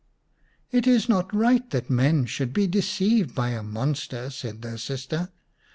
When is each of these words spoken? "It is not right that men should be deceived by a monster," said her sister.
"It 0.71 0.87
is 0.87 1.07
not 1.07 1.31
right 1.31 1.69
that 1.69 1.91
men 1.91 2.25
should 2.25 2.53
be 2.53 2.65
deceived 2.65 3.35
by 3.35 3.49
a 3.49 3.61
monster," 3.61 4.31
said 4.31 4.63
her 4.63 4.79
sister. 4.79 5.29